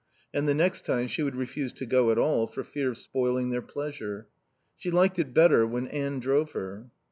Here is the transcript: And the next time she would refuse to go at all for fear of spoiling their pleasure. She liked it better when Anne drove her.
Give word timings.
And 0.33 0.47
the 0.47 0.55
next 0.55 0.83
time 0.83 1.05
she 1.05 1.21
would 1.21 1.35
refuse 1.35 1.71
to 1.73 1.85
go 1.85 2.09
at 2.09 2.17
all 2.17 2.47
for 2.47 2.63
fear 2.63 2.89
of 2.89 2.97
spoiling 2.97 3.51
their 3.51 3.61
pleasure. 3.61 4.25
She 4.75 4.89
liked 4.89 5.19
it 5.19 5.31
better 5.31 5.63
when 5.67 5.85
Anne 5.89 6.17
drove 6.19 6.53
her. 6.53 6.89